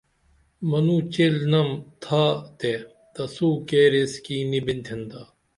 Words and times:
منوں 0.69 1.01
چیلنم 1.13 1.69
تھاتے 2.03 2.73
تسو 3.13 3.49
کیر 3.67 3.91
ایس 3.97 4.13
کی 4.25 4.35
نی 4.49 4.59
بینتھین 4.65 5.01
تا 5.11 5.21